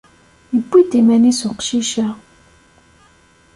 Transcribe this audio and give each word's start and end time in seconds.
Yewwi-d 0.55 0.91
iman-is 0.99 1.41
uqcic-a. 1.49 2.07